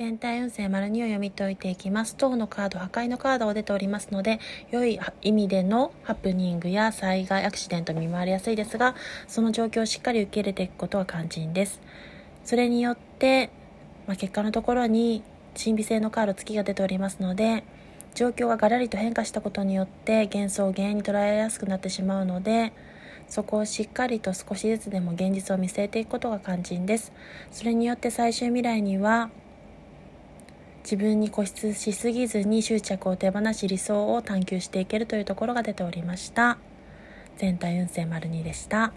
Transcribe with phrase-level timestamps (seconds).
[0.00, 2.16] 全体運勢丸2を読み解いていきます。
[2.16, 4.40] 塔のカード、破壊のカードを出ておりますので、
[4.70, 8.94] 良い意味でのハプニングや災害、アクシデント見舞われやすいですが、
[9.28, 11.82] その状況をしっかり受け入れていくことは肝心です。
[12.46, 13.50] それによって、
[14.06, 15.22] まあ、結果のところに
[15.54, 17.62] 神秘性のカード、月が出ておりますので、
[18.14, 22.72] 状況がガラリと変化したことによって幻想、幻影に捉えやすくなってしまうので、
[23.28, 27.12] そこをしっかりと少しずつでも現実を見据えていくことが肝心です。
[27.50, 29.28] それによって最終未来には
[30.82, 36.58] 自分に固執しすぎずに執着を手放し理想を探求していけるというところが出ておりました。
[37.36, 38.92] 全体運勢丸2でした。